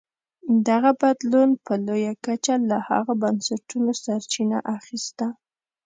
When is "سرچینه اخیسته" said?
4.03-5.27